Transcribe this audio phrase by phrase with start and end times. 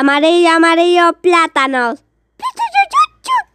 [0.00, 2.02] Amarillo, amarillo, plátanos.